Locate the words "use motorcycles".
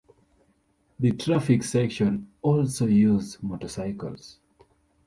2.87-4.39